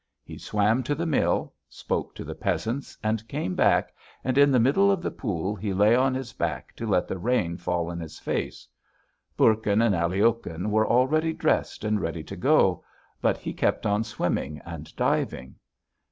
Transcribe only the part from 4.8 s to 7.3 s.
of the pool he lay on his back to let the